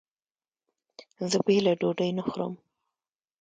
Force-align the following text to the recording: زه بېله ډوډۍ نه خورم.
زه 1.31 1.37
بېله 1.45 1.73
ډوډۍ 1.79 2.09
نه 2.17 2.23
خورم. 2.27 2.53